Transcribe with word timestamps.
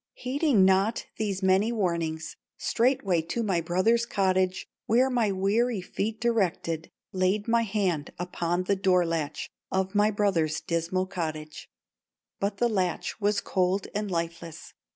"Heeding 0.15 0.65
not 0.65 1.05
these 1.17 1.43
many 1.43 1.71
warnings, 1.71 2.35
Straightway 2.57 3.21
to 3.21 3.43
my 3.43 3.61
brother's 3.61 4.07
cottage 4.07 4.65
Were 4.87 5.11
my 5.11 5.31
weary 5.31 5.79
feet 5.79 6.19
directed, 6.19 6.89
Laid 7.13 7.47
my 7.47 7.61
hand 7.61 8.11
upon 8.17 8.63
the 8.63 8.75
door 8.75 9.05
latch 9.05 9.51
Of 9.71 9.93
my 9.93 10.09
brother's 10.09 10.59
dismal 10.59 11.05
cottage, 11.05 11.69
But 12.39 12.57
the 12.57 12.67
latch 12.67 13.21
was 13.21 13.41
cold 13.41 13.89
and 13.93 14.09
lifeless. 14.09 14.73